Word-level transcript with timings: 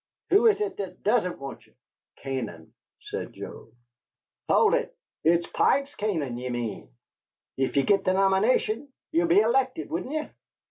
Who 0.31 0.47
is 0.47 0.61
it 0.61 0.77
that 0.77 1.03
doesn't 1.03 1.37
want 1.37 1.67
ye?" 1.67 1.75
"Canaan," 2.15 2.73
said 3.01 3.33
Joe. 3.33 3.69
"Hold 4.49 4.73
up! 4.73 4.89
It's 5.23 5.45
Pike's 5.53 5.93
Canaan 5.93 6.39
ye 6.39 6.49
mean. 6.49 6.89
If 7.55 7.77
ye 7.77 7.83
git 7.83 8.03
the 8.05 8.13
nomination, 8.13 8.91
ye'd 9.11 9.27
be 9.27 9.41
elected, 9.41 9.91
wouldn't 9.91 10.11
ye?" 10.11 10.27